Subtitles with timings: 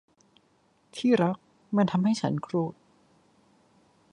[0.95, 1.37] ที่รัก
[1.75, 2.73] มันทำให้ฉันโกรธ